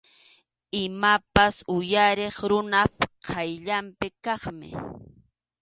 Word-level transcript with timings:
Imapas 0.85 1.55
uyariq 1.75 2.35
runap 2.49 2.91
qayllanpi 3.27 4.07
kaqmi. 4.23 4.69